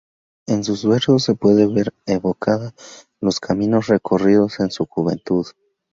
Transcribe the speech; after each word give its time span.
En 0.47 0.63
sus 0.63 0.83
versos 0.83 1.21
se 1.23 1.35
puede 1.35 1.67
ver 1.71 1.93
evocada 2.07 2.73
los 3.19 3.39
caminos 3.39 3.85
recorridos 3.85 4.59
en 4.59 4.71
su 4.71 4.87
juventud. 4.87 5.45